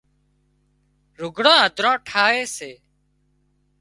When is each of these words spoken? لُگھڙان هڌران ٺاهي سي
لُگھڙان 1.19 1.59
هڌران 1.63 1.95
ٺاهي 2.07 2.41
سي 2.55 2.71